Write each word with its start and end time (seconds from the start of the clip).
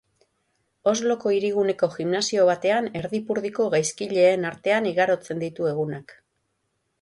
Osloko 0.91 1.33
hiriguneko 1.35 1.89
gimnasio 1.95 2.45
batean 2.47 2.87
erdipurdiko 3.01 3.67
gaizkileen 3.75 4.49
artean 4.53 4.89
igarotzen 4.95 5.45
ditu 5.45 5.71
egunak. 5.75 6.17